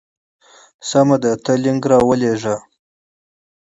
سمه 0.89 1.15
ده 1.23 1.31
ته 1.43 1.53
لینک 1.63 1.83
راولېږه. 1.89 2.55